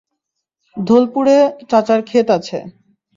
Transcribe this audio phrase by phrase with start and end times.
[0.77, 1.37] ধোলপুরে
[1.69, 2.57] চাচার ক্ষেত আছে।